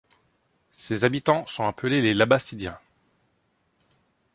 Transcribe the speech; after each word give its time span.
Ses 0.71 1.03
habitants 1.05 1.45
sont 1.45 1.65
appelés 1.67 2.01
les 2.01 2.15
Labastidiens. 2.15 2.79